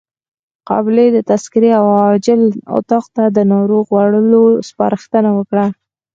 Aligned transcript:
قابلې 0.69 1.07
د 1.11 1.17
تذکرې 1.29 1.71
او 1.79 1.85
عاجل 1.99 2.41
اتاق 2.77 3.05
ته 3.15 3.23
د 3.35 3.37
ناروغ 3.53 3.85
وړلو 3.95 4.43
سپارښتنه 4.69 5.29
وکړه. 5.37 5.65